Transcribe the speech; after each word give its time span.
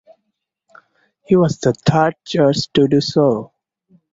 He 1.25 1.35
was 1.35 1.59
the 1.59 1.73
third 1.73 2.15
charge 2.25 2.67
to 2.73 2.87
do 2.87 3.01
so. 3.01 3.53